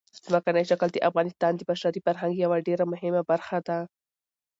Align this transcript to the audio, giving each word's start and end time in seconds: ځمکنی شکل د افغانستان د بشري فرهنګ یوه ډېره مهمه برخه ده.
ځمکنی 0.27 0.63
شکل 0.71 0.89
د 0.93 0.97
افغانستان 1.09 1.51
د 1.55 1.61
بشري 1.69 1.99
فرهنګ 2.05 2.33
یوه 2.43 2.57
ډېره 2.67 2.85
مهمه 2.93 3.21
برخه 3.31 3.57
ده. 3.67 3.79